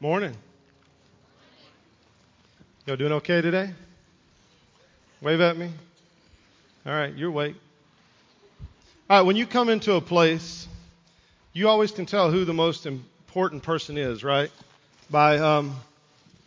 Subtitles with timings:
[0.00, 0.36] Morning.
[2.86, 3.70] Y'all doing okay today?
[5.20, 5.72] Wave at me.
[6.86, 7.56] All right, you're awake.
[9.10, 10.68] All right, when you come into a place,
[11.52, 14.52] you always can tell who the most important person is, right?
[15.10, 15.74] By um,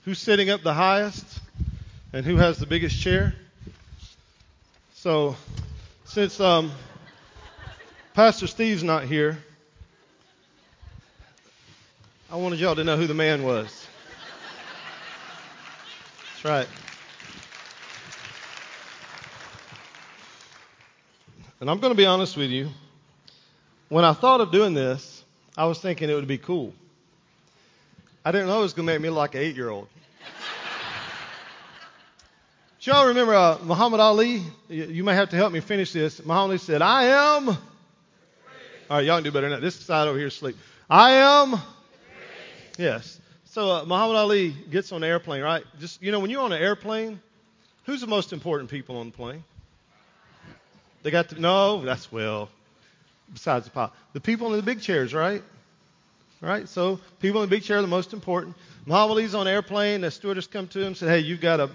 [0.05, 1.41] who's sitting up the highest
[2.13, 3.35] and who has the biggest chair.
[4.93, 5.35] So,
[6.05, 6.71] since um,
[8.13, 9.39] Pastor Steve's not here,
[12.31, 13.87] I wanted y'all to know who the man was.
[16.31, 16.67] That's right.
[21.59, 22.69] And I'm going to be honest with you.
[23.89, 25.25] When I thought of doing this,
[25.57, 26.73] I was thinking it would be cool.
[28.23, 29.89] I didn't know it was going to make me look like an eight year old.
[32.79, 34.41] Y'all remember uh, Muhammad Ali?
[34.69, 36.23] You, you, may have to help me finish this.
[36.23, 37.49] Muhammad Ali said, I am.
[37.49, 37.57] All
[38.89, 39.65] right, y'all can do better than that.
[39.65, 40.55] This side over here is asleep.
[40.89, 41.59] I am
[42.81, 43.21] Yes.
[43.45, 45.63] So uh, Muhammad Ali gets on an airplane, right?
[45.79, 47.19] Just you know, when you're on an airplane,
[47.85, 49.43] who's the most important people on the plane?
[51.03, 52.49] They got to no, that's well.
[53.31, 55.43] Besides the pilot, the people in the big chairs, right?
[56.41, 56.67] Right.
[56.67, 58.55] So people in the big chair are the most important.
[58.87, 60.01] Muhammad Ali's on an airplane.
[60.01, 61.69] The stewardess come to him and said, "Hey, you've got to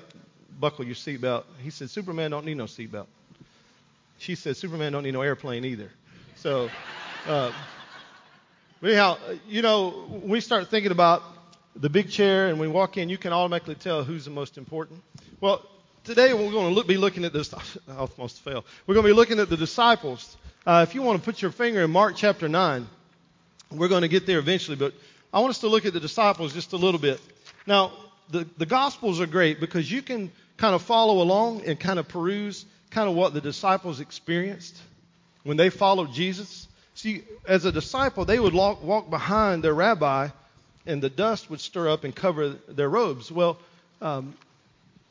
[0.59, 3.07] buckle your seatbelt." He said, "Superman don't need no seatbelt."
[4.19, 5.91] She said, "Superman don't need no airplane either."
[6.35, 6.69] So.
[7.29, 7.53] Uh,
[8.81, 11.23] but anyhow, you know, we start thinking about
[11.75, 15.03] the big chair and we walk in, you can automatically tell who's the most important.
[15.41, 15.65] Well,
[16.05, 17.53] today we're going to look, be looking at this.
[17.89, 18.65] I almost fell.
[18.87, 20.37] We're going to be looking at the disciples.
[20.67, 22.87] Uh, if you want to put your finger in Mark chapter 9,
[23.73, 24.95] we're going to get there eventually, but
[25.33, 27.21] I want us to look at the disciples just a little bit.
[27.67, 27.93] Now,
[28.31, 32.09] the, the Gospels are great because you can kind of follow along and kind of
[32.09, 34.77] peruse kind of what the disciples experienced
[35.43, 36.66] when they followed Jesus.
[36.97, 40.29] See, as a disciple, they would walk, walk behind their rabbi,
[40.87, 43.31] and the dust would stir up and cover their robes.
[43.31, 43.59] Well,
[44.01, 44.35] um,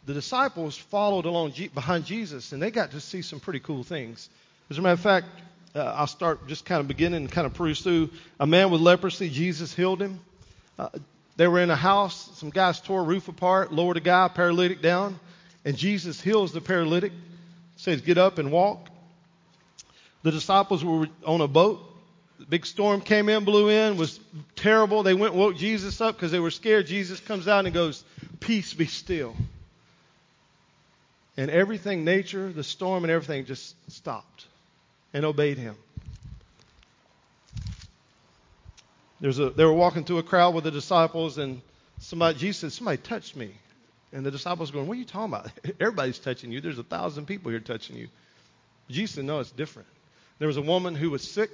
[0.07, 3.83] the disciples followed along G- behind Jesus, and they got to see some pretty cool
[3.83, 4.29] things.
[4.71, 5.27] As a matter of fact,
[5.75, 8.09] uh, I'll start just kind of beginning and kind of peruse through.
[8.39, 10.19] A man with leprosy, Jesus healed him.
[10.79, 10.89] Uh,
[11.37, 12.31] they were in a house.
[12.39, 15.19] Some guys tore a roof apart, lowered a guy, paralytic down,
[15.63, 17.11] and Jesus heals the paralytic.
[17.77, 18.89] Says, "Get up and walk."
[20.25, 21.79] The disciples were on a boat.
[22.39, 24.19] The big storm came in, blew in, was
[24.55, 25.03] terrible.
[25.03, 26.87] They went woke Jesus up because they were scared.
[26.87, 28.03] Jesus comes out and goes,
[28.39, 29.35] Peace be still.
[31.37, 34.47] And everything, nature, the storm, and everything just stopped
[35.13, 35.75] and obeyed him.
[39.21, 41.61] There's a, they were walking through a crowd with the disciples, and
[41.99, 43.51] somebody, Jesus said, Somebody touched me.
[44.11, 45.51] And the disciples going, What are you talking about?
[45.79, 46.61] Everybody's touching you.
[46.61, 48.07] There's a thousand people here touching you.
[48.89, 49.87] Jesus said, No, it's different.
[50.39, 51.51] There was a woman who was sick.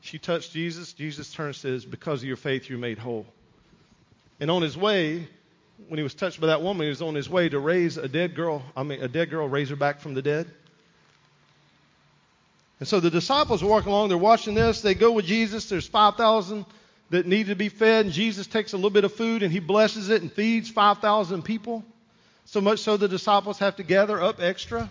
[0.00, 0.92] She touched Jesus.
[0.92, 3.26] Jesus turned and says, Because of your faith, you're made whole.
[4.40, 5.28] And on his way,
[5.88, 8.08] when he was touched by that woman, he was on his way to raise a
[8.08, 10.46] dead girl, I mean, a dead girl, raise her back from the dead.
[12.80, 14.80] And so the disciples are walking along, they're watching this.
[14.80, 15.68] They go with Jesus.
[15.68, 16.66] There's 5,000
[17.10, 19.60] that need to be fed, and Jesus takes a little bit of food and he
[19.60, 21.84] blesses it and feeds 5,000 people.
[22.46, 24.90] So much so the disciples have to gather up extra.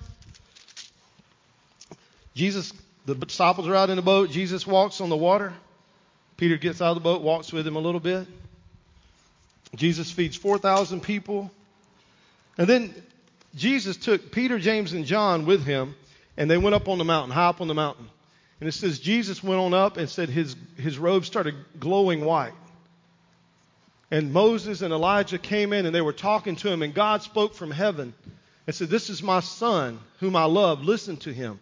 [2.34, 2.74] Jesus
[3.06, 4.30] the disciples are out in the boat.
[4.30, 5.54] Jesus walks on the water.
[6.38, 8.28] Peter gets out of the boat, walks with him a little bit.
[9.76, 11.52] Jesus feeds 4,000 people.
[12.58, 12.94] And then
[13.56, 15.96] Jesus took Peter, James, and John with him,
[16.38, 18.10] and they went up on the mountain, high up on the mountain.
[18.60, 22.54] And it says Jesus went on up and said his, his robe started glowing white.
[24.10, 27.56] And Moses and Elijah came in and they were talking to him, and God spoke
[27.56, 28.14] from heaven
[28.66, 30.84] and said, This is my son whom I love.
[30.84, 31.60] Listen to him.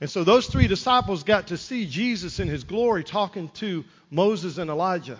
[0.00, 4.56] And so those three disciples got to see Jesus in his glory talking to Moses
[4.56, 5.18] and Elijah.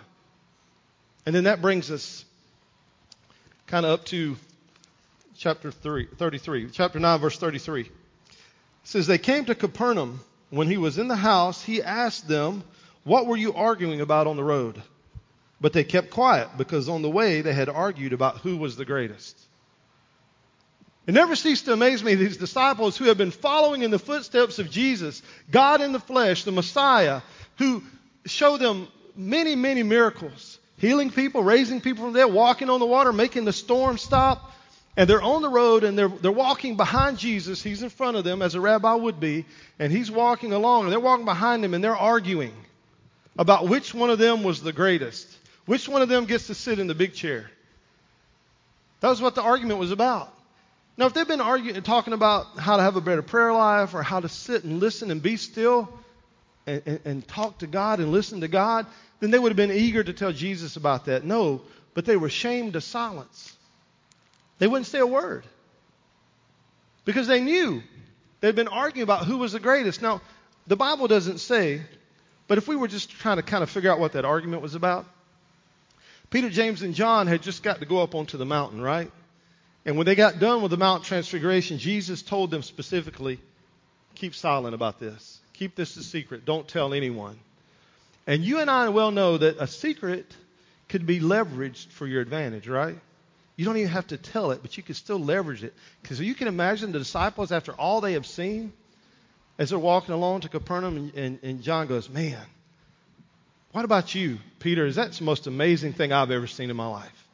[1.26, 2.24] And then that brings us
[3.66, 4.36] kind of up to
[5.36, 7.82] chapter 3, 33, chapter 9, verse 33.
[7.82, 7.90] It
[8.84, 10.20] says, They came to Capernaum.
[10.48, 12.64] When he was in the house, he asked them,
[13.04, 14.82] What were you arguing about on the road?
[15.60, 18.86] But they kept quiet because on the way they had argued about who was the
[18.86, 19.38] greatest.
[21.10, 24.60] It never ceased to amaze me these disciples who have been following in the footsteps
[24.60, 27.22] of Jesus, God in the flesh, the Messiah,
[27.58, 27.82] who
[28.26, 28.86] show them
[29.16, 33.44] many, many miracles, healing people, raising people from the dead, walking on the water, making
[33.44, 34.52] the storm stop.
[34.96, 37.60] And they're on the road and they're, they're walking behind Jesus.
[37.60, 39.46] He's in front of them, as a rabbi would be,
[39.80, 42.54] and he's walking along, and they're walking behind him, and they're arguing
[43.36, 45.26] about which one of them was the greatest,
[45.66, 47.50] which one of them gets to sit in the big chair.
[49.00, 50.36] That was what the argument was about.
[50.96, 54.02] Now, if they've been arguing, talking about how to have a better prayer life or
[54.02, 55.88] how to sit and listen and be still
[56.66, 58.86] and, and, and talk to God and listen to God,
[59.20, 61.24] then they would have been eager to tell Jesus about that.
[61.24, 61.62] No,
[61.94, 63.56] but they were shamed to silence.
[64.58, 65.44] They wouldn't say a word
[67.04, 67.82] because they knew
[68.40, 70.02] they'd been arguing about who was the greatest.
[70.02, 70.20] Now,
[70.66, 71.80] the Bible doesn't say,
[72.46, 74.74] but if we were just trying to kind of figure out what that argument was
[74.74, 75.06] about,
[76.28, 79.10] Peter, James, and John had just got to go up onto the mountain, right?
[79.84, 83.40] And when they got done with the Mount Transfiguration, Jesus told them specifically,
[84.14, 85.38] keep silent about this.
[85.54, 86.44] Keep this a secret.
[86.44, 87.38] Don't tell anyone.
[88.26, 90.26] And you and I well know that a secret
[90.88, 92.98] could be leveraged for your advantage, right?
[93.56, 95.74] You don't even have to tell it, but you can still leverage it.
[96.02, 98.72] Because you can imagine the disciples, after all they have seen,
[99.58, 102.40] as they're walking along to Capernaum, and, and, and John goes, Man,
[103.72, 104.86] what about you, Peter?
[104.86, 107.28] Is that the most amazing thing I've ever seen in my life?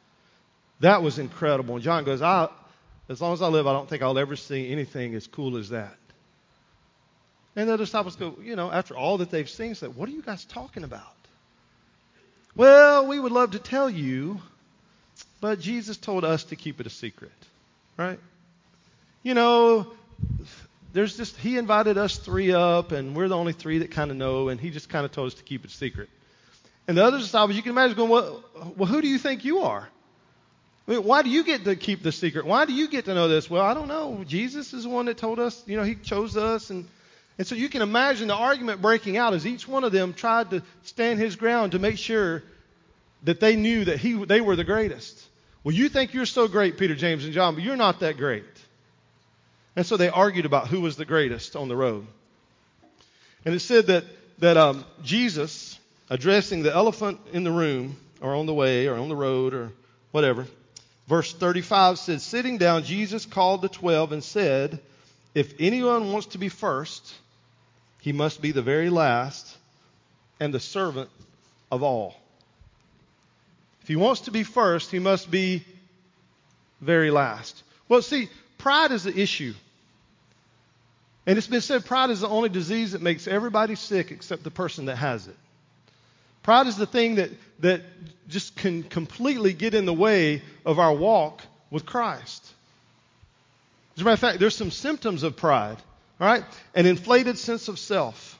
[0.79, 1.75] That was incredible.
[1.75, 2.49] And John goes, I,
[3.09, 5.69] As long as I live, I don't think I'll ever see anything as cool as
[5.69, 5.95] that.
[7.55, 10.11] And the other disciples go, You know, after all that they've seen, say, What are
[10.11, 11.03] you guys talking about?
[12.55, 14.41] Well, we would love to tell you,
[15.41, 17.31] but Jesus told us to keep it a secret,
[17.97, 18.19] right?
[19.21, 19.93] You know,
[20.93, 24.17] there's just, he invited us three up, and we're the only three that kind of
[24.17, 26.09] know, and he just kind of told us to keep it secret.
[26.87, 28.43] And the other disciples, you can imagine going, well,
[28.75, 29.87] well, who do you think you are?
[30.87, 32.45] I mean, why do you get to keep the secret?
[32.45, 33.49] Why do you get to know this?
[33.49, 34.23] Well, I don't know.
[34.25, 36.87] Jesus is the one that told us, you know, he chose us, and
[37.37, 40.49] and so you can imagine the argument breaking out as each one of them tried
[40.51, 42.43] to stand his ground to make sure
[43.23, 45.23] that they knew that he, they were the greatest.
[45.63, 48.45] Well, you think you're so great, Peter, James, and John, but you're not that great.
[49.75, 52.07] And so they argued about who was the greatest on the road.
[53.45, 54.05] And it said that,
[54.39, 55.79] that um, Jesus,
[56.09, 59.71] addressing the elephant in the room, or on the way, or on the road, or
[60.11, 60.47] whatever,
[61.07, 64.79] verse 35 says, Sitting down, Jesus called the twelve and said,
[65.33, 67.13] If anyone wants to be first,
[68.01, 69.57] he must be the very last
[70.39, 71.09] and the servant
[71.71, 72.15] of all.
[73.81, 75.65] If he wants to be first, he must be
[76.81, 77.63] very last.
[77.87, 79.53] Well, see, pride is the issue.
[81.25, 84.51] And it's been said pride is the only disease that makes everybody sick except the
[84.51, 85.35] person that has it.
[86.47, 87.29] Pride is the thing that,
[87.59, 87.81] that
[88.29, 92.41] just can completely get in the way of our walk with Christ.
[93.93, 95.75] As a matter of fact, there's some symptoms of pride.
[96.21, 96.45] All right?
[96.73, 98.39] An inflated sense of self.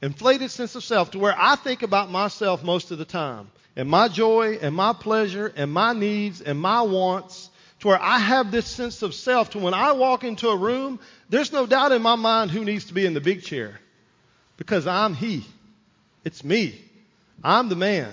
[0.00, 3.88] Inflated sense of self to where I think about myself most of the time and
[3.88, 7.50] my joy and my pleasure and my needs and my wants
[7.80, 11.00] to where I have this sense of self to when I walk into a room,
[11.28, 13.80] there's no doubt in my mind who needs to be in the big chair
[14.56, 15.44] because I'm he.
[16.26, 16.74] It's me.
[17.44, 18.12] I'm the man.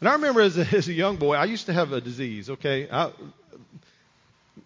[0.00, 2.50] And I remember as a, as a young boy, I used to have a disease,
[2.50, 2.86] okay?
[2.92, 3.10] I,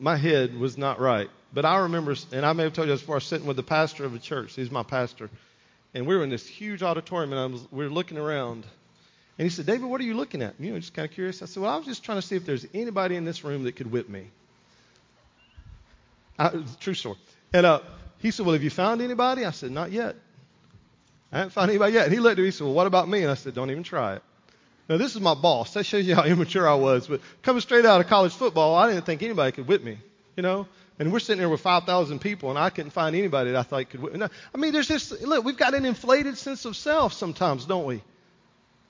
[0.01, 1.31] my head was not right.
[1.55, 4.05] But I remember, and I may have told you this before, sitting with the pastor
[4.05, 4.55] of a church.
[4.55, 5.31] He's my pastor.
[5.95, 8.67] And we were in this huge auditorium, and was, we were looking around.
[9.39, 10.55] And he said, David, what are you looking at?
[10.59, 11.41] You know, just kind of curious.
[11.41, 13.63] I said, Well, I was just trying to see if there's anybody in this room
[13.63, 14.27] that could whip me.
[16.37, 17.19] I, true story.
[17.53, 17.81] And uh,
[18.19, 19.45] he said, Well, have you found anybody?
[19.45, 20.17] I said, Not yet.
[21.33, 22.05] I haven't found anybody yet.
[22.05, 22.45] And he looked at me.
[22.47, 23.23] He said, Well, what about me?
[23.23, 24.23] And I said, Don't even try it.
[24.89, 25.73] Now, this is my boss.
[25.75, 27.07] That shows you how immature I was.
[27.07, 29.99] But coming straight out of college football, I didn't think anybody could whip me.
[30.37, 30.67] You know,
[30.99, 33.89] and we're sitting there with 5,000 people, and I couldn't find anybody that I thought
[33.91, 34.01] could.
[34.01, 34.19] Whip me.
[34.21, 37.87] No, I mean, there's just, look, we've got an inflated sense of self sometimes, don't
[37.87, 38.03] we?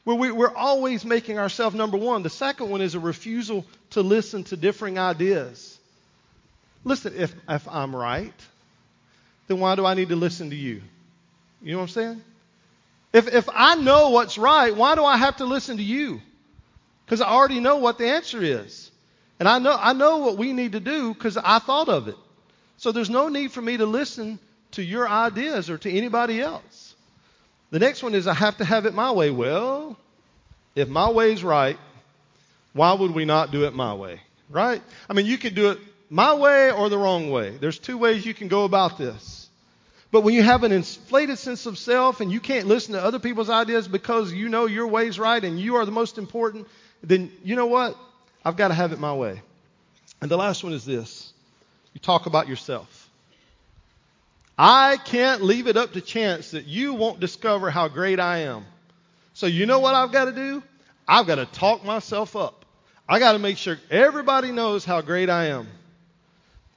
[0.04, 2.22] Where we, we're always making ourselves number one.
[2.22, 5.78] The second one is a refusal to listen to differing ideas.
[6.84, 8.34] Listen, if, if I'm right,
[9.46, 10.82] then why do I need to listen to you?
[11.62, 12.24] You know what I'm saying?
[13.12, 16.20] If, if I know what's right, why do I have to listen to you?
[17.04, 18.90] Because I already know what the answer is.
[19.38, 22.16] And I know, I know what we need to do because I thought of it.
[22.76, 24.38] So there's no need for me to listen
[24.72, 26.94] to your ideas or to anybody else.
[27.70, 29.30] The next one is I have to have it my way.
[29.30, 29.96] Well,
[30.74, 31.78] if my way's right,
[32.72, 34.20] why would we not do it my way?
[34.48, 34.82] Right?
[35.08, 35.78] I mean, you could do it
[36.08, 37.56] my way or the wrong way.
[37.56, 39.41] There's two ways you can go about this.
[40.12, 43.18] But when you have an inflated sense of self and you can't listen to other
[43.18, 46.68] people's ideas because you know your way's right and you are the most important,
[47.02, 47.96] then you know what?
[48.44, 49.40] I've got to have it my way.
[50.20, 51.32] And the last one is this
[51.94, 53.08] you talk about yourself.
[54.58, 58.66] I can't leave it up to chance that you won't discover how great I am.
[59.32, 60.62] So, you know what I've got to do?
[61.08, 62.66] I've got to talk myself up.
[63.08, 65.68] I got to make sure everybody knows how great I am.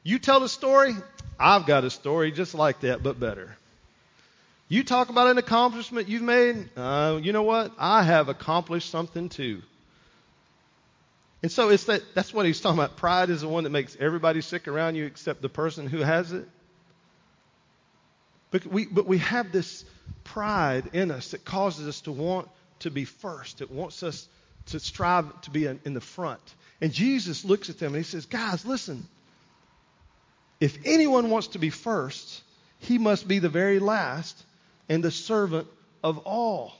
[0.03, 0.95] You tell a story,
[1.39, 3.55] I've got a story just like that, but better.
[4.67, 7.71] You talk about an accomplishment you've made, uh, you know what?
[7.77, 9.61] I have accomplished something too.
[11.43, 12.97] And so it's that that's what he's talking about.
[12.97, 16.31] Pride is the one that makes everybody sick around you except the person who has
[16.31, 16.47] it.
[18.49, 19.85] But we, but we have this
[20.23, 22.49] pride in us that causes us to want
[22.79, 23.61] to be first.
[23.61, 24.27] It wants us
[24.67, 26.41] to strive to be in, in the front.
[26.81, 29.07] And Jesus looks at them and he says, Guys, listen.
[30.59, 32.41] If anyone wants to be first,
[32.79, 34.41] he must be the very last
[34.89, 35.67] and the servant
[36.03, 36.73] of all.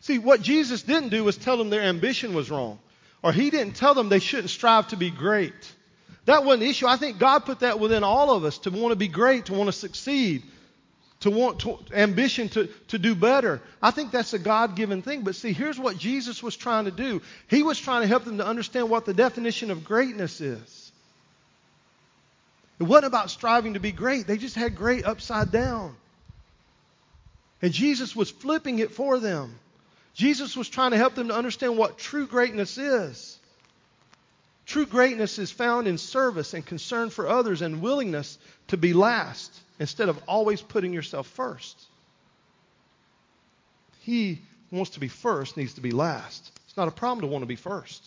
[0.00, 2.78] See, what Jesus didn't do was tell them their ambition was wrong,
[3.22, 5.72] or he didn't tell them they shouldn't strive to be great.
[6.26, 6.86] That wasn't the issue.
[6.86, 9.54] I think God put that within all of us to want to be great, to
[9.54, 10.42] want to succeed,
[11.20, 13.62] to want to, ambition to, to do better.
[13.80, 15.22] I think that's a God given thing.
[15.22, 18.38] But see, here's what Jesus was trying to do He was trying to help them
[18.38, 20.83] to understand what the definition of greatness is.
[22.78, 25.96] It wasn't about striving to be great, they just had great upside down.
[27.62, 29.58] And Jesus was flipping it for them.
[30.14, 33.38] Jesus was trying to help them to understand what true greatness is.
[34.66, 38.38] True greatness is found in service and concern for others and willingness
[38.68, 41.80] to be last instead of always putting yourself first.
[44.00, 44.40] He
[44.70, 46.50] wants to be first, needs to be last.
[46.66, 48.06] It's not a problem to want to be first.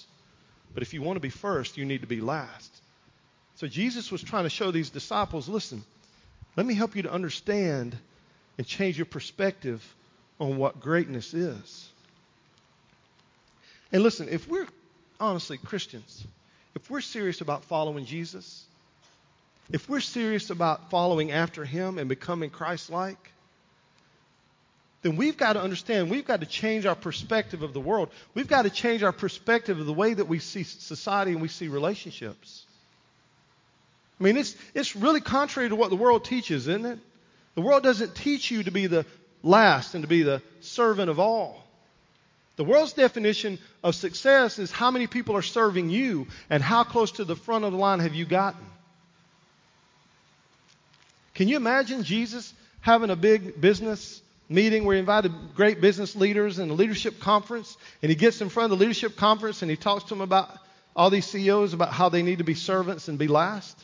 [0.73, 2.76] But if you want to be first, you need to be last.
[3.57, 5.83] So Jesus was trying to show these disciples listen,
[6.55, 7.97] let me help you to understand
[8.57, 9.83] and change your perspective
[10.39, 11.89] on what greatness is.
[13.91, 14.67] And listen, if we're
[15.19, 16.23] honestly Christians,
[16.75, 18.63] if we're serious about following Jesus,
[19.71, 23.31] if we're serious about following after him and becoming Christ like,
[25.01, 28.09] then we've got to understand, we've got to change our perspective of the world.
[28.35, 31.47] We've got to change our perspective of the way that we see society and we
[31.47, 32.66] see relationships.
[34.19, 36.99] I mean, it's, it's really contrary to what the world teaches, isn't it?
[37.55, 39.05] The world doesn't teach you to be the
[39.43, 41.63] last and to be the servant of all.
[42.55, 47.11] The world's definition of success is how many people are serving you and how close
[47.13, 48.65] to the front of the line have you gotten.
[51.35, 56.57] Can you imagine Jesus having a big business meeting where he invited great business leaders
[56.57, 59.77] and a leadership conference, and he gets in front of the leadership conference and he
[59.77, 60.49] talks to them about
[60.95, 63.77] all these CEOs about how they need to be servants and be last?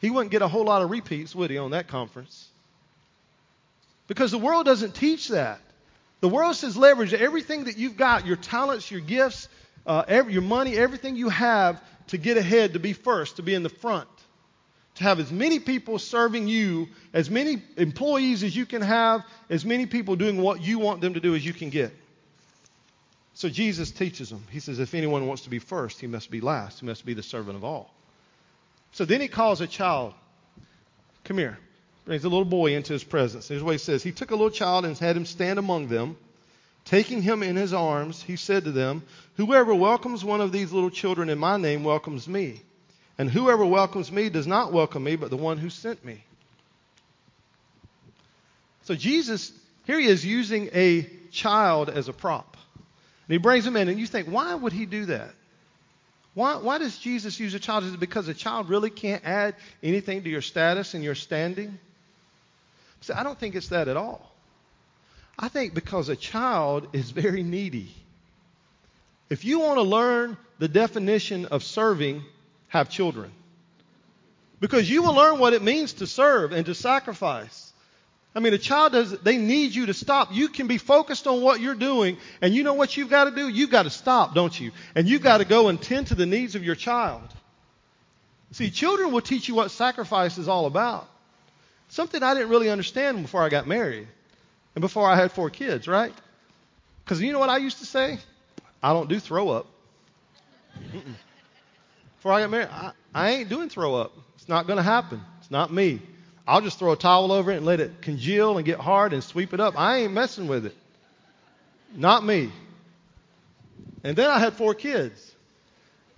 [0.00, 2.48] He wouldn't get a whole lot of repeats, would he, on that conference?
[4.08, 5.60] Because the world doesn't teach that.
[6.20, 9.48] The world says leverage everything that you've got, your talents, your gifts,
[9.86, 13.54] uh, every, your money, everything you have to get ahead, to be first, to be
[13.54, 14.08] in the front.
[14.96, 19.64] To have as many people serving you, as many employees as you can have, as
[19.64, 21.94] many people doing what you want them to do as you can get.
[23.34, 24.42] So Jesus teaches them.
[24.50, 26.80] He says, if anyone wants to be first, he must be last.
[26.80, 27.92] He must be the servant of all.
[28.96, 30.14] So then he calls a child.
[31.24, 31.58] Come here
[32.06, 33.48] brings a little boy into his presence.
[33.48, 36.16] Here's what he says He took a little child and had him stand among them.
[36.86, 39.02] Taking him in his arms, he said to them,
[39.36, 42.62] Whoever welcomes one of these little children in my name welcomes me.
[43.18, 46.22] And whoever welcomes me does not welcome me, but the one who sent me.
[48.84, 49.52] So Jesus,
[49.84, 52.56] here he is using a child as a prop.
[53.26, 55.34] And he brings him in, and you think, why would he do that?
[56.36, 57.84] Why, why does Jesus use a child?
[57.84, 61.78] Is it because a child really can't add anything to your status and your standing?
[63.00, 64.30] See, I don't think it's that at all.
[65.38, 67.88] I think because a child is very needy.
[69.30, 72.22] If you want to learn the definition of serving,
[72.68, 73.32] have children.
[74.60, 77.65] Because you will learn what it means to serve and to sacrifice.
[78.36, 80.28] I mean, a child does, they need you to stop.
[80.30, 83.30] You can be focused on what you're doing, and you know what you've got to
[83.30, 83.48] do?
[83.48, 84.72] You've got to stop, don't you?
[84.94, 87.22] And you've got to go and tend to the needs of your child.
[88.52, 91.08] See, children will teach you what sacrifice is all about.
[91.88, 94.06] Something I didn't really understand before I got married
[94.74, 96.12] and before I had four kids, right?
[97.04, 98.18] Because you know what I used to say?
[98.82, 99.66] I don't do throw up.
[102.16, 104.12] Before I got married, I, I ain't doing throw up.
[104.34, 105.22] It's not going to happen.
[105.40, 106.02] It's not me.
[106.46, 109.22] I'll just throw a towel over it and let it congeal and get hard and
[109.22, 109.74] sweep it up.
[109.76, 110.76] I ain't messing with it.
[111.94, 112.52] Not me.
[114.04, 115.34] And then I had four kids.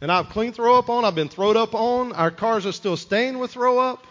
[0.00, 1.04] And I've cleaned throw up on.
[1.04, 2.12] I've been throwed up on.
[2.12, 4.06] Our cars are still stained with throw up.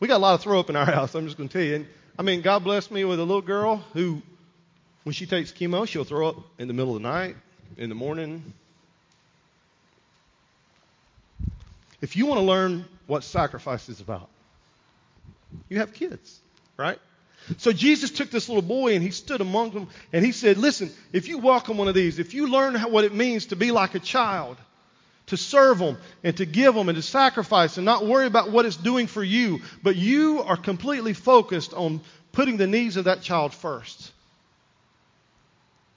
[0.00, 1.14] We got a lot of throw up in our house.
[1.14, 1.76] I'm just going to tell you.
[1.76, 1.86] And,
[2.18, 4.20] I mean, God blessed me with a little girl who,
[5.04, 7.36] when she takes chemo, she'll throw up in the middle of the night,
[7.76, 8.52] in the morning.
[12.00, 14.28] If you want to learn what sacrifice is about,
[15.68, 16.40] you have kids,
[16.76, 16.98] right?
[17.58, 20.90] So Jesus took this little boy and he stood among them and he said, Listen,
[21.12, 23.70] if you welcome one of these, if you learn how, what it means to be
[23.70, 24.56] like a child,
[25.26, 28.64] to serve them and to give them and to sacrifice and not worry about what
[28.64, 32.00] it's doing for you, but you are completely focused on
[32.32, 34.12] putting the needs of that child first,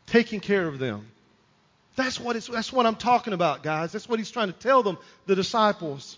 [0.07, 1.07] taking care of them.
[1.99, 3.91] That's what, that's what I'm talking about, guys.
[3.91, 6.17] That's what he's trying to tell them, the disciples.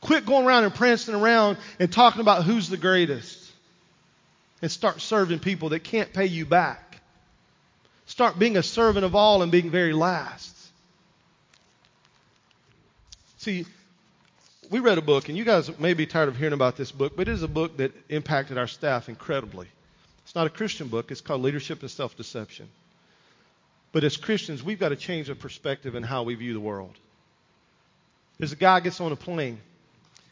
[0.00, 3.50] Quit going around and prancing around and talking about who's the greatest.
[4.62, 7.00] And start serving people that can't pay you back.
[8.06, 10.56] Start being a servant of all and being very last.
[13.38, 13.66] See,
[14.70, 17.16] we read a book, and you guys may be tired of hearing about this book,
[17.16, 19.66] but it is a book that impacted our staff incredibly.
[20.22, 22.68] It's not a Christian book, it's called Leadership and Self Deception.
[23.96, 26.94] But as Christians, we've got to change our perspective in how we view the world.
[28.36, 29.58] There's a guy gets on a plane,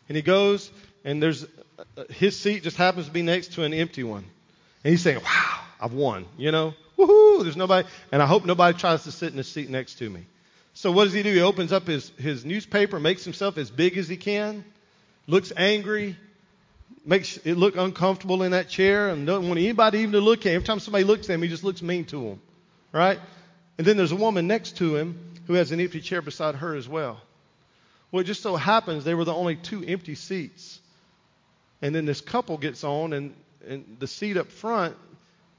[0.07, 0.71] and he goes,
[1.03, 4.27] and there's uh, his seat just happens to be next to an empty one,
[4.85, 7.43] and he's saying, "Wow, I've won!" You know, woohoo!
[7.43, 10.27] There's nobody, and I hope nobody tries to sit in the seat next to me.
[10.75, 11.33] So what does he do?
[11.33, 14.63] He opens up his, his newspaper, makes himself as big as he can,
[15.27, 16.19] looks angry,
[17.07, 20.53] makes it look uncomfortable in that chair, and doesn't want anybody even to look at
[20.53, 20.57] him.
[20.57, 22.41] Every time somebody looks at him, he just looks mean to him.
[22.93, 23.19] Right?
[23.79, 26.75] And then there's a woman next to him who has an empty chair beside her
[26.75, 27.21] as well.
[28.11, 30.81] Well, it just so happens they were the only two empty seats.
[31.83, 33.35] And then this couple gets on, and,
[33.67, 34.97] and the seat up front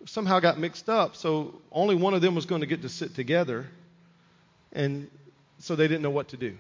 [0.06, 1.16] somehow got mixed up.
[1.16, 3.68] So only one of them was going to get to sit together.
[4.72, 5.10] And
[5.60, 6.56] so they didn't know what to do.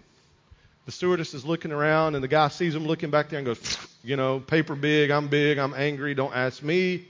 [0.85, 3.77] The stewardess is looking around, and the guy sees him looking back there and goes,
[4.03, 7.05] You know, paper big, I'm big, I'm angry, don't ask me.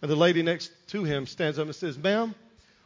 [0.00, 2.34] And the lady next to him stands up and says, Ma'am,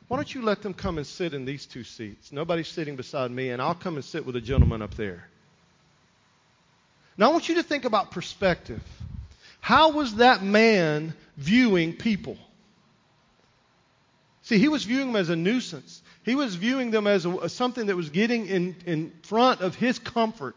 [0.09, 2.31] why don't you let them come and sit in these two seats?
[2.31, 5.29] Nobody's sitting beside me, and I'll come and sit with a gentleman up there.
[7.19, 8.83] Now, I want you to think about perspective.
[9.61, 12.37] How was that man viewing people?
[14.43, 16.03] See, he was viewing them as a nuisance.
[16.25, 19.99] He was viewing them as, a, something that was getting in, in front of his
[19.99, 20.55] comfort,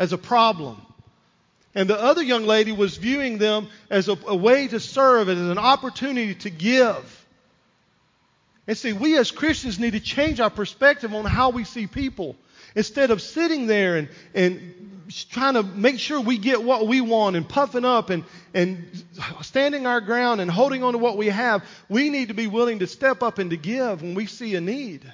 [0.00, 0.80] as a problem.
[1.74, 5.38] And the other young lady was viewing them as a, a way to serve, as
[5.38, 7.17] an opportunity to give.
[8.68, 12.36] And see, we as Christians need to change our perspective on how we see people.
[12.74, 17.34] Instead of sitting there and, and trying to make sure we get what we want
[17.34, 19.06] and puffing up and, and
[19.40, 22.80] standing our ground and holding on to what we have, we need to be willing
[22.80, 25.10] to step up and to give when we see a need.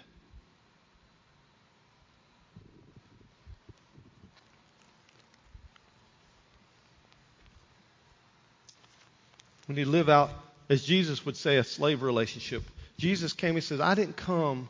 [9.69, 10.31] We need to live out,
[10.69, 12.64] as Jesus would say, a slave relationship.
[12.98, 14.68] Jesus came, he says, I didn't come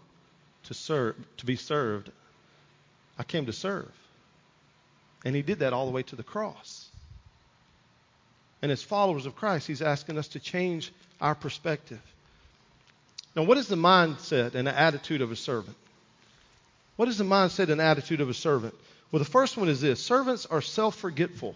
[0.65, 2.11] to serve to be served.
[3.19, 3.91] I came to serve.
[5.25, 6.89] And he did that all the way to the cross.
[8.63, 12.01] And as followers of Christ, he's asking us to change our perspective.
[13.37, 15.77] Now, what is the mindset and the attitude of a servant?
[16.97, 18.75] What is the mindset and attitude of a servant?
[19.11, 21.55] Well, the first one is this servants are self forgetful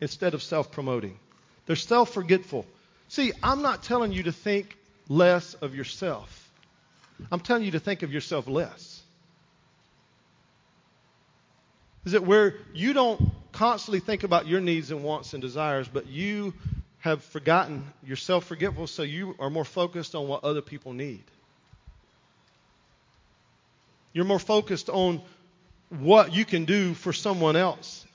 [0.00, 1.18] instead of self promoting.
[1.66, 2.66] They're self forgetful.
[3.08, 4.76] See, I'm not telling you to think
[5.10, 6.50] less of yourself,
[7.30, 9.02] I'm telling you to think of yourself less.
[12.06, 16.06] Is it where you don't constantly think about your needs and wants and desires, but
[16.06, 16.54] you
[17.00, 21.24] have forgotten, you're self forgetful, so you are more focused on what other people need?
[24.12, 25.20] You're more focused on
[25.90, 28.06] what you can do for someone else.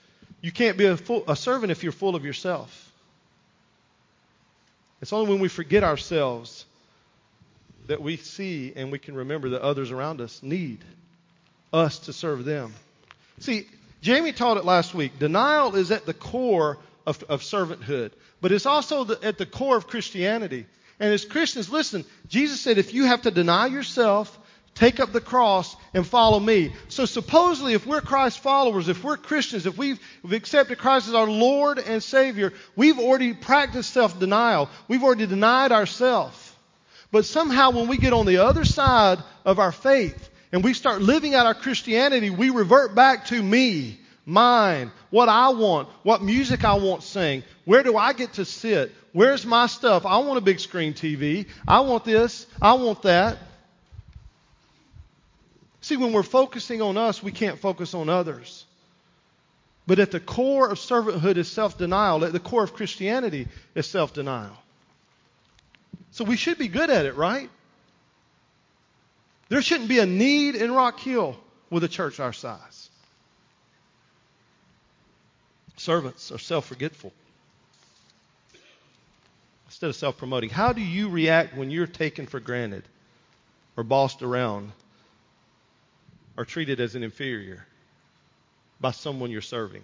[0.41, 2.81] You can't be a, full, a servant if you're full of yourself.
[5.01, 6.65] It's only when we forget ourselves
[7.87, 10.79] that we see and we can remember that others around us need
[11.71, 12.73] us to serve them.
[13.39, 13.67] See,
[14.01, 15.19] Jamie taught it last week.
[15.19, 19.77] Denial is at the core of, of servanthood, but it's also the, at the core
[19.77, 20.65] of Christianity.
[20.99, 24.37] And as Christians, listen, Jesus said, if you have to deny yourself,
[24.75, 26.73] take up the cross, and follow me.
[26.89, 31.13] So supposedly, if we're Christ followers, if we're Christians, if we've, we've accepted Christ as
[31.13, 34.69] our Lord and Savior, we've already practiced self denial.
[34.87, 36.44] We've already denied ourselves.
[37.15, 41.01] But somehow, when we get on the other side of our faith, and we start
[41.01, 46.65] living out our Christianity, we revert back to me, mine, what I want, what music
[46.65, 50.05] I want sing, where do I get to sit, where's my stuff?
[50.05, 53.37] I want a big screen TV, I want this, I want that.
[55.79, 58.65] See, when we're focusing on us, we can't focus on others.
[59.87, 62.25] But at the core of servanthood is self denial.
[62.25, 64.57] At the core of Christianity is self denial.
[66.15, 67.49] So we should be good at it, right?
[69.49, 71.35] There shouldn't be a need in Rock Hill
[71.69, 72.89] with a church our size.
[75.75, 77.11] Servants are self forgetful
[79.65, 80.49] instead of self promoting.
[80.49, 82.85] How do you react when you're taken for granted
[83.75, 84.71] or bossed around
[86.37, 87.67] or treated as an inferior
[88.79, 89.83] by someone you're serving?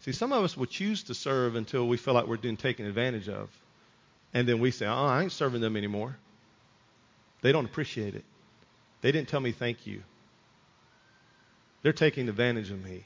[0.00, 2.84] See, some of us will choose to serve until we feel like we're being taken
[2.86, 3.48] advantage of.
[4.34, 6.16] And then we say, oh, I ain't serving them anymore.
[7.42, 8.24] They don't appreciate it.
[9.02, 10.02] They didn't tell me thank you.
[11.82, 13.04] They're taking advantage of me.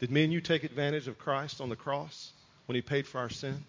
[0.00, 2.32] Did me and you take advantage of Christ on the cross
[2.66, 3.64] when he paid for our sin?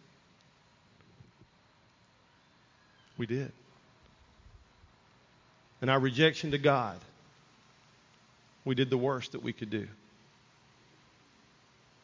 [3.18, 3.52] We did.
[5.82, 6.98] And our rejection to God,
[8.66, 9.88] we did the worst that we could do.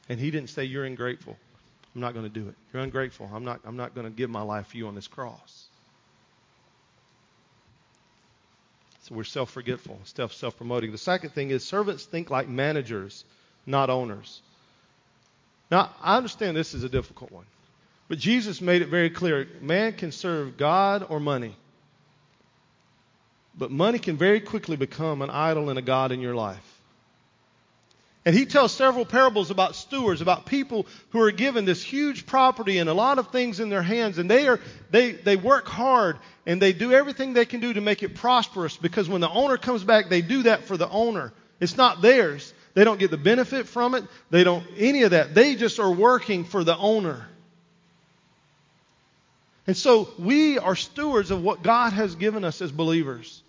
[0.08, 1.38] And he didn't say, You're ungrateful.
[1.96, 2.56] I'm not going to do it.
[2.74, 3.30] You're ungrateful.
[3.34, 5.68] I'm not, I'm not going to give my life for you on this cross.
[9.04, 10.92] So we're self forgetful, self promoting.
[10.92, 13.24] The second thing is servants think like managers,
[13.66, 14.42] not owners.
[15.72, 17.46] Now, I understand this is a difficult one,
[18.08, 21.56] but Jesus made it very clear man can serve God or money.
[23.58, 26.75] But money can very quickly become an idol and a God in your life.
[28.26, 32.80] And he tells several parables about stewards, about people who are given this huge property
[32.80, 34.60] and a lot of things in their hands, and they are
[34.90, 38.78] they they work hard and they do everything they can do to make it prosperous
[38.78, 41.34] because when the owner comes back, they do that for the owner.
[41.60, 42.52] It's not theirs.
[42.74, 44.04] They don't get the benefit from it.
[44.32, 45.36] They don't any of that.
[45.36, 47.28] They just are working for the owner.
[49.68, 53.42] And so we are stewards of what God has given us as believers.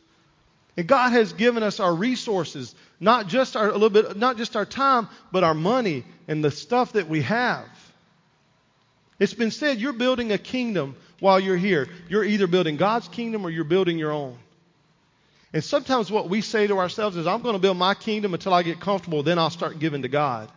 [0.76, 4.56] And God has given us our resources, not just our a little bit, not just
[4.56, 7.68] our time, but our money and the stuff that we have.
[9.18, 11.88] It's been said you're building a kingdom while you're here.
[12.08, 14.36] You're either building God's kingdom or you're building your own.
[15.52, 18.52] And sometimes what we say to ourselves is, I'm going to build my kingdom until
[18.52, 20.50] I get comfortable, then I'll start giving to God.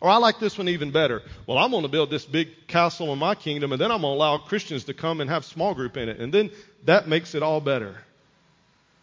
[0.00, 1.22] Or I like this one even better.
[1.46, 4.12] Well, I'm going to build this big castle in my kingdom, and then I'm going
[4.12, 6.20] to allow Christians to come and have small group in it.
[6.20, 6.50] And then
[6.84, 7.96] that makes it all better.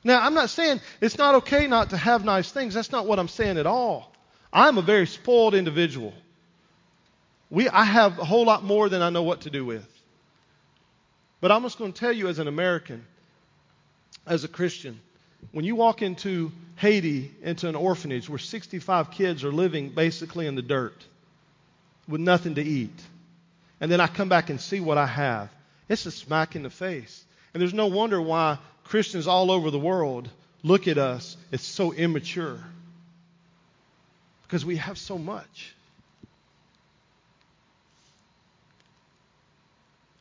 [0.06, 2.76] Now, I'm not saying it's not okay not to have nice things.
[2.76, 4.14] That's not what I'm saying at all.
[4.54, 6.14] I'm a very spoiled individual.
[7.50, 9.86] We, I have a whole lot more than I know what to do with.
[11.42, 13.04] But I'm just going to tell you, as an American,
[14.28, 15.00] as a Christian,
[15.52, 20.54] when you walk into Haiti, into an orphanage where 65 kids are living basically in
[20.54, 21.04] the dirt
[22.08, 23.02] with nothing to eat,
[23.82, 25.50] and then I come back and see what I have,
[25.90, 27.26] it's a smack in the face.
[27.54, 30.30] And there's no wonder why Christians all over the world
[30.64, 32.60] look at us as so immature
[34.44, 35.74] because we have so much.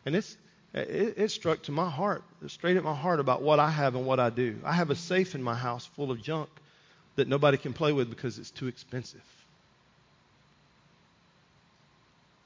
[0.06, 0.36] And it's,
[0.74, 4.04] it, it, struck to my heart, straight at my heart about what I have and
[4.04, 4.58] what I do.
[4.64, 6.50] I have a safe in my house full of junk
[7.16, 9.22] that nobody can play with because it's too expensive.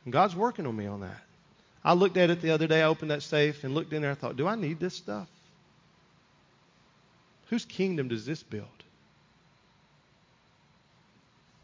[0.04, 1.22] And God's working on me on that.
[1.84, 2.82] I looked at it the other day.
[2.82, 4.10] I opened that safe and looked in there.
[4.10, 5.28] I thought, do I need this stuff?
[7.48, 8.66] Whose kingdom does this build?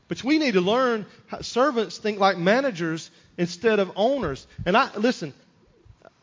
[0.09, 1.07] But we need to learn
[1.40, 4.47] servants think like managers instead of owners.
[4.66, 5.33] And I listen,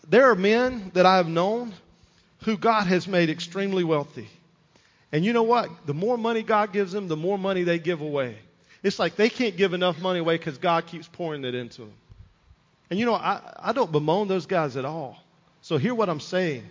[0.08, 1.74] there are men that I have known
[2.44, 4.30] who God has made extremely wealthy.
[5.12, 5.70] And you know what?
[5.86, 8.38] The more money God gives them, the more money they give away.
[8.84, 11.94] It's like they can't give enough money away because God keeps pouring it into them.
[12.90, 15.18] And you know, I, I don't bemoan those guys at all.
[15.62, 16.68] So hear what I'm saying.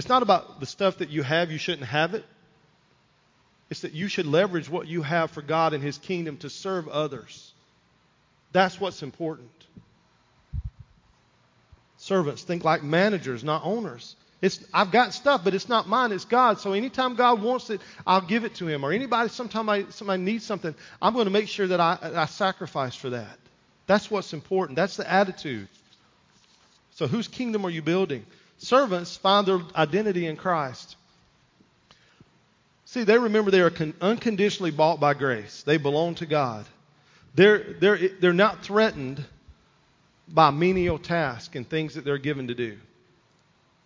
[0.00, 2.24] It's not about the stuff that you have, you shouldn't have it.
[3.68, 6.88] It's that you should leverage what you have for God and His kingdom to serve
[6.88, 7.52] others.
[8.50, 9.50] That's what's important.
[11.98, 14.16] Servants think like managers, not owners.
[14.40, 16.60] It's, I've got stuff, but it's not mine, it's God.
[16.60, 18.84] So anytime God wants it, I'll give it to Him.
[18.84, 22.24] Or anybody, sometime I, somebody needs something, I'm going to make sure that I, I
[22.24, 23.36] sacrifice for that.
[23.86, 24.76] That's what's important.
[24.76, 25.68] That's the attitude.
[26.92, 28.24] So whose kingdom are you building?
[28.60, 30.96] Servants find their identity in Christ.
[32.84, 35.62] See, they remember they are con- unconditionally bought by grace.
[35.62, 36.66] They belong to God.
[37.34, 39.24] They're, they're, they're not threatened
[40.28, 42.76] by menial tasks and things that they're given to do.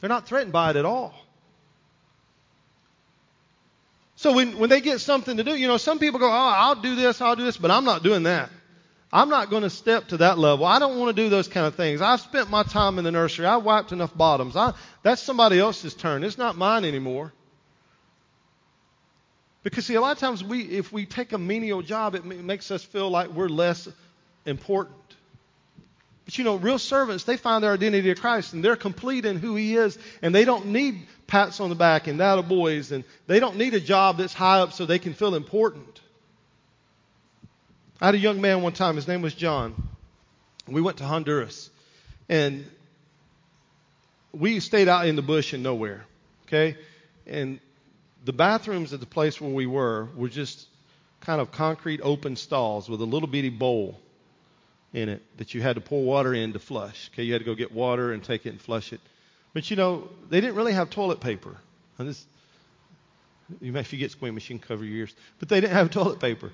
[0.01, 1.15] They're not threatened by it at all.
[4.17, 6.81] So when, when they get something to do, you know, some people go, oh, I'll
[6.81, 8.51] do this, I'll do this, but I'm not doing that.
[9.14, 10.66] I'm not going to step to that level.
[10.66, 12.00] I don't want to do those kind of things.
[12.00, 13.46] I've spent my time in the nursery.
[13.46, 14.57] I wiped enough bottoms.
[14.57, 14.74] I,
[15.05, 16.24] that's somebody else's turn.
[16.24, 17.33] It's not mine anymore.
[19.62, 22.72] Because see, a lot of times we, if we take a menial job, it makes
[22.72, 23.88] us feel like we're less
[24.46, 24.96] important.
[26.24, 29.38] But you know, real servants, they find their identity in Christ and they're complete in
[29.38, 32.90] who He is, and they don't need pats on the back and that of boys,
[32.90, 36.00] and they don't need a job that's high up so they can feel important.
[38.01, 39.75] I had a young man one time, his name was John.
[40.67, 41.71] We went to Honduras.
[42.29, 42.65] And
[44.33, 46.05] we stayed out in the bush and nowhere.
[46.47, 46.77] Okay?
[47.27, 47.61] And
[48.25, 50.67] the bathrooms at the place where we were were just
[51.21, 53.99] kind of concrete open stalls with a little bitty bowl
[54.93, 57.11] in it that you had to pour water in to flush.
[57.13, 59.01] Okay, you had to go get water and take it and flush it.
[59.53, 61.57] But you know, they didn't really have toilet paper.
[61.99, 62.25] And this,
[63.61, 65.15] You may, if you get squeamish, you can cover your ears.
[65.39, 66.53] But they didn't have toilet paper.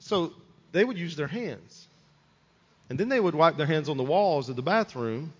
[0.00, 0.32] So
[0.72, 1.86] they would use their hands.
[2.90, 5.32] And then they would wipe their hands on the walls of the bathroom.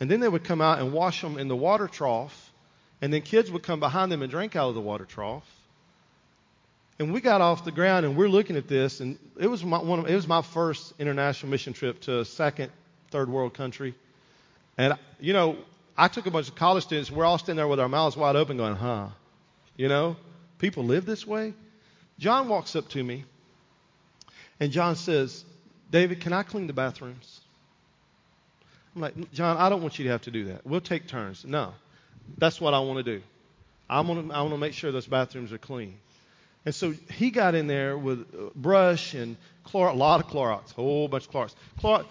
[0.00, 2.52] And then they would come out and wash them in the water trough.
[3.00, 5.48] And then kids would come behind them and drink out of the water trough.
[6.98, 9.78] And we got off the ground and we're looking at this, and it was my,
[9.78, 12.70] one of, it was my first international mission trip to a second,
[13.10, 13.94] third world country.
[14.78, 15.56] And, you know,
[15.96, 18.36] I took a bunch of college students, we're all standing there with our mouths wide
[18.36, 19.08] open going, huh?
[19.76, 20.16] You know,
[20.58, 21.52] people live this way?
[22.20, 23.24] John walks up to me,
[24.60, 25.44] and John says,
[25.90, 27.40] David, can I clean the bathrooms?
[28.94, 30.66] I'm like, John, I don't want you to have to do that.
[30.66, 31.44] We'll take turns.
[31.44, 31.74] No,
[32.38, 33.22] that's what I want to do.
[33.88, 35.96] I want to, I want to make sure those bathrooms are clean.
[36.64, 39.36] And so he got in there with brush and
[39.72, 41.54] a lot of Clorox, a whole bunch of Clorox.
[41.80, 42.06] Clorox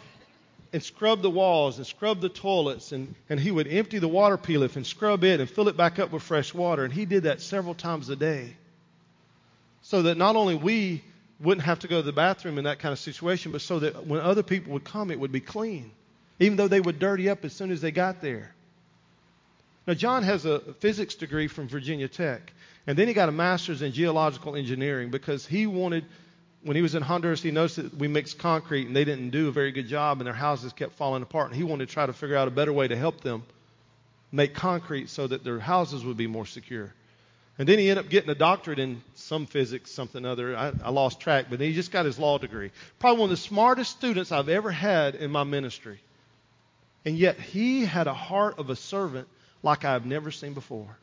[0.74, 4.38] and scrub the walls and scrub the toilets and, and he would empty the water
[4.38, 6.84] pilaf and scrub it and fill it back up with fresh water.
[6.84, 8.56] And he did that several times a day.
[9.84, 11.04] So that not only we
[11.44, 14.08] wouldn't have to go to the bathroom in that kind of situation, but so that
[14.08, 15.92] when other people would come, it would be clean,
[16.40, 18.54] even though they would dirty up as soon as they got there.
[19.86, 22.54] Now, John has a physics degree from Virginia Tech.
[22.86, 26.06] And then he got a master's in geological engineering because he wanted,
[26.64, 29.48] when he was in Honduras, he noticed that we mixed concrete and they didn't do
[29.48, 31.48] a very good job and their houses kept falling apart.
[31.48, 33.44] And he wanted to try to figure out a better way to help them
[34.32, 36.94] make concrete so that their houses would be more secure.
[37.58, 40.58] And then he ended up getting a doctorate in some physics, something other.
[40.58, 42.72] I, I lost track, but he just got his law degree.
[42.98, 46.00] Probably one of the smartest students I've ever had in my ministry.
[47.06, 49.28] And yet he had a heart of a servant
[49.62, 50.98] like I've never seen before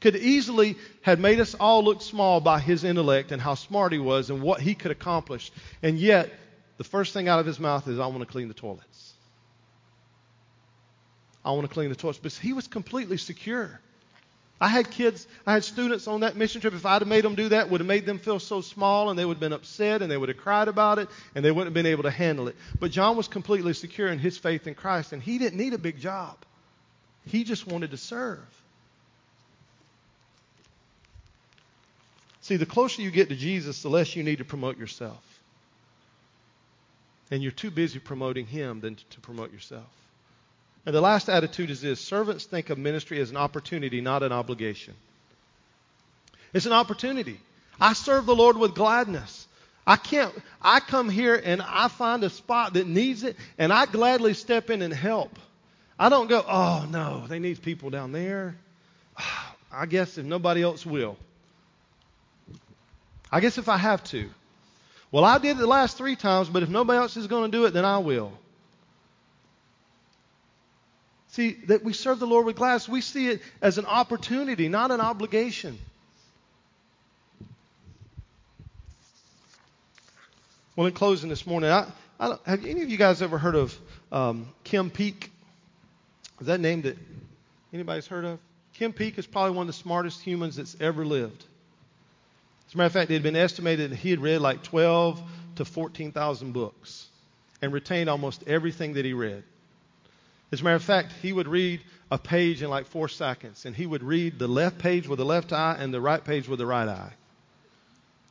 [0.00, 3.98] could easily have made us all look small by his intellect and how smart he
[3.98, 5.52] was and what he could accomplish.
[5.82, 6.30] And yet,
[6.78, 9.12] the first thing out of his mouth is, I want to clean the toilets.
[11.44, 12.18] I want to clean the toilets.
[12.18, 13.80] But he was completely secure.
[14.60, 16.74] I had kids, I had students on that mission trip.
[16.74, 19.18] If I'd have made them do that, would have made them feel so small and
[19.18, 21.68] they would have been upset and they would have cried about it and they wouldn't
[21.68, 22.56] have been able to handle it.
[22.78, 25.78] But John was completely secure in his faith in Christ and he didn't need a
[25.78, 26.36] big job.
[27.26, 28.40] He just wanted to serve.
[32.42, 35.22] See, the closer you get to Jesus, the less you need to promote yourself.
[37.30, 39.86] And you're too busy promoting Him than to promote yourself.
[40.86, 44.32] And the last attitude is this servants think of ministry as an opportunity, not an
[44.32, 44.94] obligation.
[46.52, 47.38] It's an opportunity.
[47.80, 49.46] I serve the Lord with gladness.
[49.86, 53.86] I can't, I come here and I find a spot that needs it, and I
[53.86, 55.38] gladly step in and help.
[55.98, 58.56] I don't go, oh no, they need people down there.
[59.72, 61.16] I guess if nobody else will.
[63.30, 64.28] I guess if I have to.
[65.12, 67.56] Well, I did it the last three times, but if nobody else is going to
[67.56, 68.32] do it, then I will.
[71.30, 74.90] See, that we serve the Lord with gladness, we see it as an opportunity, not
[74.90, 75.78] an obligation.
[80.74, 81.86] Well, in closing this morning, I,
[82.18, 83.78] I have any of you guys ever heard of
[84.10, 85.30] um, Kim Peek?
[86.40, 86.96] Is that name that
[87.72, 88.38] anybody's heard of?
[88.74, 91.44] Kim Peek is probably one of the smartest humans that's ever lived.
[92.68, 95.22] As a matter of fact, it had been estimated that he had read like 12
[95.56, 97.06] to 14,000 books
[97.62, 99.44] and retained almost everything that he read.
[100.52, 103.76] As a matter of fact, he would read a page in like four seconds, and
[103.76, 106.58] he would read the left page with the left eye and the right page with
[106.58, 107.12] the right eye.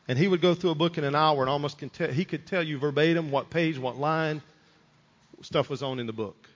[0.08, 2.46] And he would go through a book in an hour and almost can he could
[2.48, 4.42] tell you verbatim what page, what line
[5.42, 6.50] stuff was on in the book.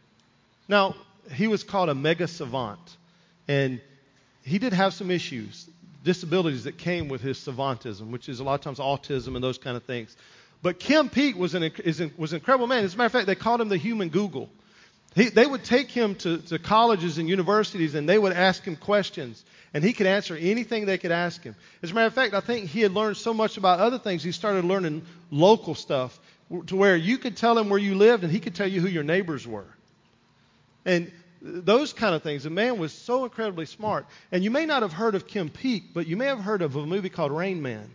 [0.67, 0.95] Now,
[1.31, 2.97] he was called a mega savant,
[3.47, 3.79] and
[4.43, 5.69] he did have some issues
[6.03, 9.57] disabilities that came with his savantism, which is a lot of times autism and those
[9.57, 10.15] kind of things.
[10.61, 11.71] But Kim Peek was an,
[12.17, 12.83] was an incredible man.
[12.83, 14.49] As a matter of fact, they called him the human Google.
[15.15, 18.75] He, they would take him to, to colleges and universities and they would ask him
[18.75, 21.55] questions, and he could answer anything they could ask him.
[21.81, 24.23] As a matter of fact, I think he had learned so much about other things,
[24.23, 26.19] he started learning local stuff
[26.67, 28.87] to where you could tell him where you lived and he could tell you who
[28.87, 29.67] your neighbors were.
[30.85, 31.11] And
[31.43, 32.43] those kind of things.
[32.43, 34.05] The man was so incredibly smart.
[34.31, 36.75] And you may not have heard of Kim Peek, but you may have heard of
[36.75, 37.93] a movie called Rain Man.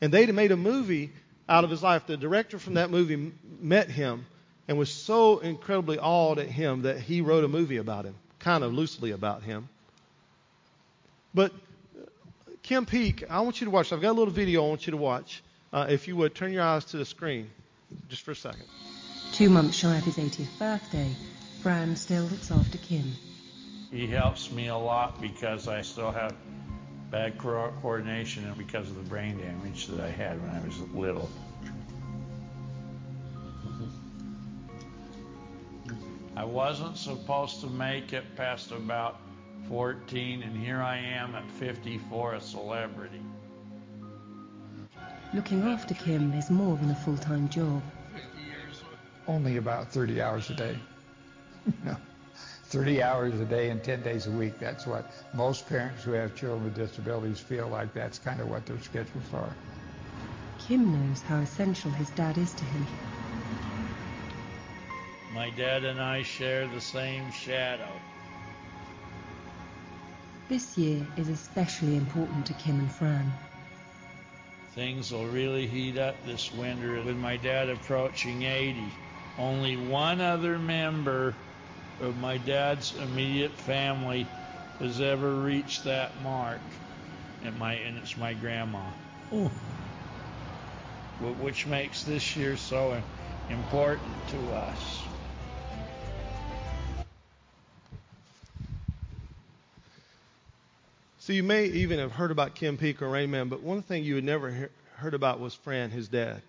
[0.00, 1.12] And they made a movie
[1.48, 2.06] out of his life.
[2.06, 4.24] The director from that movie met him
[4.70, 8.62] and was so incredibly awed at him that he wrote a movie about him, kind
[8.62, 9.68] of loosely about him.
[11.34, 11.52] But
[12.62, 13.92] Kim Peek, I want you to watch.
[13.92, 15.42] I've got a little video I want you to watch.
[15.72, 17.50] Uh, if you would, turn your eyes to the screen
[18.08, 18.62] just for a second.
[19.32, 21.16] Two months shy of his 80th birthday,
[21.64, 23.10] Fran still looks after Kim.
[23.90, 26.36] He helps me a lot because I still have
[27.10, 31.28] bad coordination and because of the brain damage that I had when I was little.
[36.40, 39.20] I wasn't supposed to make it past about
[39.68, 43.20] 14, and here I am at 54, a celebrity.
[45.34, 47.82] Looking after Kim is more than a full time job.
[49.28, 50.78] Only about 30 hours a day.
[52.64, 54.58] 30 hours a day and 10 days a week.
[54.58, 58.64] That's what most parents who have children with disabilities feel like that's kind of what
[58.64, 59.54] their schedules are.
[60.58, 62.86] Kim knows how essential his dad is to him.
[65.40, 67.88] My dad and I share the same shadow.
[70.50, 73.32] This year is especially important to Kim and Fran.
[74.74, 78.84] Things will really heat up this winter with my dad approaching 80.
[79.38, 81.34] Only one other member
[82.02, 84.26] of my dad's immediate family
[84.78, 86.60] has ever reached that mark,
[87.44, 88.84] and my and it's my grandma.
[89.32, 89.50] Ooh.
[91.40, 93.02] Which makes this year so
[93.48, 95.09] important to us.
[101.30, 104.02] So you may even have heard about Kim Peek or Rain Man, but one thing
[104.02, 104.66] you had never he-
[104.96, 106.42] heard about was Fran, his dad.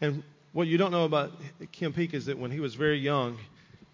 [0.00, 1.30] And what you don't know about
[1.70, 3.38] Kim Peek is that when he was very young,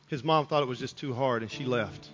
[0.09, 2.09] his mom thought it was just too hard and she left.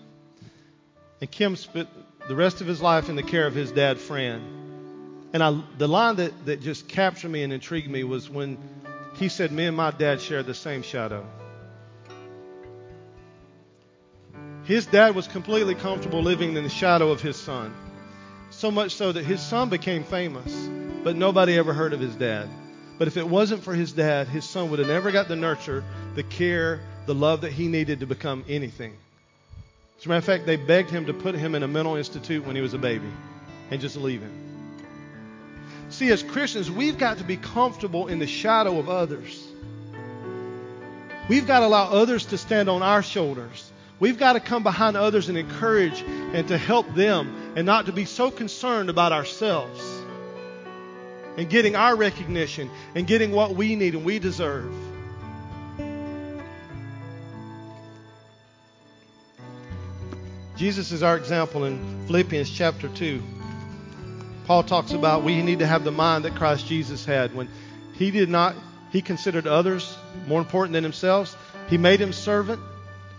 [1.21, 1.89] And Kim spent
[2.27, 5.31] the rest of his life in the care of his dad, Fran.
[5.33, 8.59] And I, the line that, that just captured me and intrigued me was when
[9.15, 11.25] he said, Me and my dad share the same shadow.
[14.67, 17.73] His dad was completely comfortable living in the shadow of his son.
[18.51, 20.53] So much so that his son became famous,
[21.05, 22.49] but nobody ever heard of his dad.
[22.99, 25.85] But if it wasn't for his dad, his son would have never got the nurture,
[26.17, 28.97] the care, the love that he needed to become anything.
[29.99, 32.45] As a matter of fact, they begged him to put him in a mental institute
[32.45, 33.09] when he was a baby
[33.71, 34.33] and just leave him.
[35.91, 39.47] See, as Christians, we've got to be comfortable in the shadow of others.
[41.29, 43.71] We've got to allow others to stand on our shoulders.
[43.99, 47.93] We've got to come behind others and encourage and to help them and not to
[47.93, 49.83] be so concerned about ourselves
[51.39, 54.73] and getting our recognition and getting what we need and we deserve.
[60.57, 63.23] Jesus is our example in Philippians chapter 2.
[64.47, 67.49] Paul talks about we need to have the mind that Christ Jesus had when
[67.95, 68.55] he did not
[68.91, 71.37] he considered others more important than himself.
[71.69, 72.61] He made him servant,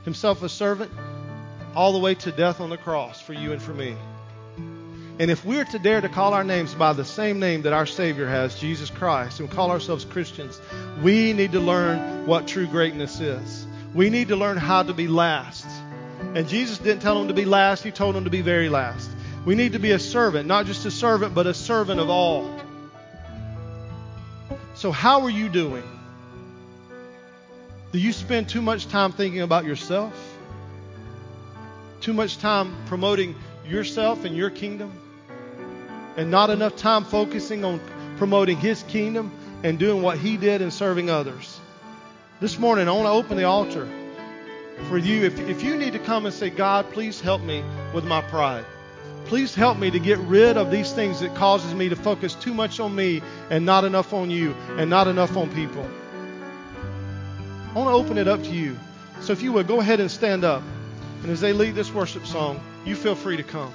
[0.08, 0.90] himself a servant
[1.76, 3.94] all the way to death on the cross for you and for me.
[5.20, 7.86] And if we're to dare to call our names by the same name that our
[7.86, 10.62] Savior has, Jesus Christ, and call ourselves Christians,
[11.04, 13.68] we need to learn what true greatness is.
[13.94, 15.66] We need to learn how to be last.
[16.36, 19.10] And Jesus didn't tell them to be last, He told them to be very last.
[19.44, 22.62] We need to be a servant, not just a servant, but a servant of all.
[24.74, 25.97] So, how are you doing?
[27.94, 30.14] Do you spend too much time thinking about yourself?
[32.02, 33.34] Too much time promoting
[33.66, 34.92] yourself and your kingdom?
[36.18, 37.80] And not enough time focusing on
[38.18, 39.32] promoting His kingdom
[39.64, 41.62] and doing what He did and serving others?
[42.42, 43.88] This morning, I want to open the altar
[44.90, 45.24] for you.
[45.24, 48.66] If, if you need to come and say, God, please help me with my pride.
[49.26, 52.54] Please help me to get rid of these things that causes me to focus too
[52.54, 55.90] much on me and not enough on you and not enough on people.
[57.78, 58.76] I want to open it up to you.
[59.22, 60.64] So if you would, go ahead and stand up.
[61.22, 63.72] And as they lead this worship song, you feel free to come.